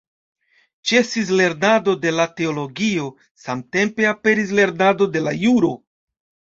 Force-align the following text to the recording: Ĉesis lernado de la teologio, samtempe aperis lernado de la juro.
Ĉesis 0.91 1.29
lernado 1.41 1.95
de 2.07 2.15
la 2.21 2.27
teologio, 2.41 3.13
samtempe 3.45 4.11
aperis 4.17 4.59
lernado 4.63 5.13
de 5.17 5.27
la 5.31 5.41
juro. 5.47 5.77